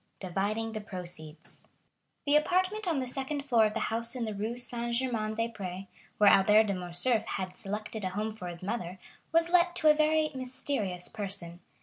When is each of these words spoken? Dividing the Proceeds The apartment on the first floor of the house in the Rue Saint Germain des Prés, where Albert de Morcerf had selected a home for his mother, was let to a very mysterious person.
Dividing 0.19 0.71
the 0.71 0.81
Proceeds 0.81 1.63
The 2.25 2.35
apartment 2.35 2.87
on 2.87 2.99
the 2.99 3.05
first 3.05 3.47
floor 3.47 3.67
of 3.67 3.75
the 3.75 3.79
house 3.91 4.15
in 4.15 4.25
the 4.25 4.33
Rue 4.33 4.57
Saint 4.57 4.95
Germain 4.95 5.35
des 5.35 5.47
Prés, 5.49 5.85
where 6.17 6.31
Albert 6.31 6.63
de 6.63 6.73
Morcerf 6.73 7.23
had 7.27 7.55
selected 7.55 8.03
a 8.03 8.09
home 8.09 8.33
for 8.33 8.47
his 8.47 8.63
mother, 8.63 8.97
was 9.31 9.49
let 9.49 9.75
to 9.75 9.89
a 9.91 9.93
very 9.93 10.31
mysterious 10.33 11.07
person. 11.07 11.59